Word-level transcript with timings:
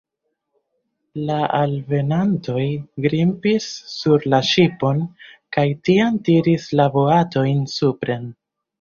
La 1.29 1.35
alvenantoj 1.57 2.65
grimpis 3.07 3.69
sur 3.99 4.27
la 4.35 4.41
ŝipon 4.51 5.07
kaj 5.59 5.69
tiam 5.87 6.21
tiris 6.27 6.71
la 6.83 6.93
boatojn 7.01 7.67
supren. 7.81 8.31